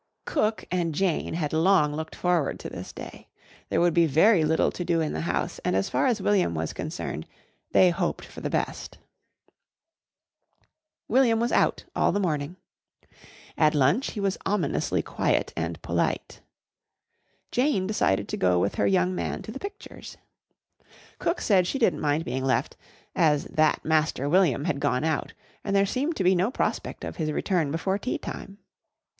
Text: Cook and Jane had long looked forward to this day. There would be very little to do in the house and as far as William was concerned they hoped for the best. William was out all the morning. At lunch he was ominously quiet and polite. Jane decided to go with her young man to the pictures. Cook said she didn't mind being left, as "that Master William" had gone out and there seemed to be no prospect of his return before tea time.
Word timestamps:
Cook 0.25 0.65
and 0.71 0.95
Jane 0.95 1.35
had 1.35 1.53
long 1.53 1.93
looked 1.93 2.15
forward 2.15 2.59
to 2.61 2.69
this 2.71 2.91
day. 2.91 3.27
There 3.69 3.79
would 3.79 3.93
be 3.93 4.07
very 4.07 4.43
little 4.43 4.71
to 4.71 4.83
do 4.83 4.99
in 4.99 5.13
the 5.13 5.21
house 5.21 5.59
and 5.59 5.75
as 5.75 5.89
far 5.89 6.07
as 6.07 6.19
William 6.23 6.55
was 6.55 6.73
concerned 6.73 7.27
they 7.71 7.91
hoped 7.91 8.25
for 8.25 8.41
the 8.41 8.49
best. 8.49 8.97
William 11.07 11.39
was 11.39 11.51
out 11.51 11.85
all 11.95 12.11
the 12.11 12.19
morning. 12.19 12.55
At 13.55 13.75
lunch 13.75 14.13
he 14.13 14.19
was 14.19 14.39
ominously 14.43 15.03
quiet 15.03 15.53
and 15.55 15.79
polite. 15.83 16.41
Jane 17.51 17.85
decided 17.85 18.27
to 18.29 18.37
go 18.37 18.57
with 18.57 18.73
her 18.81 18.87
young 18.87 19.13
man 19.13 19.43
to 19.43 19.51
the 19.51 19.59
pictures. 19.59 20.17
Cook 21.19 21.39
said 21.39 21.67
she 21.67 21.77
didn't 21.77 22.01
mind 22.01 22.25
being 22.25 22.43
left, 22.43 22.75
as 23.15 23.43
"that 23.45 23.85
Master 23.85 24.27
William" 24.27 24.65
had 24.65 24.79
gone 24.79 25.03
out 25.03 25.35
and 25.63 25.75
there 25.75 25.85
seemed 25.85 26.15
to 26.15 26.23
be 26.23 26.33
no 26.33 26.49
prospect 26.49 27.03
of 27.03 27.17
his 27.17 27.31
return 27.31 27.69
before 27.69 27.99
tea 27.99 28.17
time. 28.17 28.57